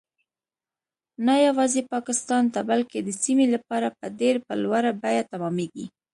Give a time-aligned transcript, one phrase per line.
[1.25, 5.85] نه یوازې پاکستان ته بلکې د سیمې لپاره به ډیر په لوړه بیه تمامیږي